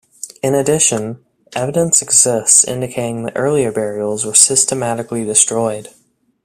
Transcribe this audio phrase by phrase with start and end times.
[0.41, 1.23] In addition,
[1.55, 5.89] evidence exists indicating that earlier burials were systematically destroyed.